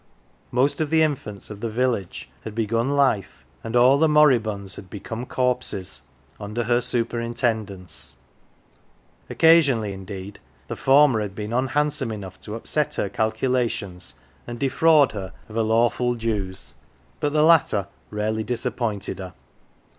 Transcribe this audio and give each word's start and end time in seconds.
Most 0.49 0.81
of 0.81 0.89
the 0.89 1.03
infants 1.03 1.51
of 1.51 1.59
the 1.59 1.69
village 1.69 2.27
had 2.43 2.55
begun 2.55 2.95
life, 2.95 3.45
and 3.63 3.75
all 3.75 3.99
the 3.99 4.07
moribunds 4.09 4.75
had 4.75 4.89
become 4.89 5.27
corpses, 5.27 6.01
under 6.39 6.63
her 6.63 6.81
superintendence. 6.81 8.17
Occasion 9.29 9.77
ally, 9.77 9.89
indeed, 9.91 10.39
the 10.67 10.75
former 10.75 11.21
had 11.21 11.35
been 11.35 11.53
unhandsome 11.53 12.11
enough 12.11 12.41
to 12.41 12.55
upset 12.55 12.95
her 12.95 13.09
calculations 13.09 14.15
and 14.47 14.57
defraud 14.59 15.11
her 15.11 15.33
of 15.47 15.53
her 15.55 15.61
lawful 15.61 16.15
dues; 16.15 16.73
but 17.19 17.31
the 17.31 17.43
latter 17.43 17.87
rarely 18.09 18.43
disappointed 18.43 19.19
her. 19.19 19.35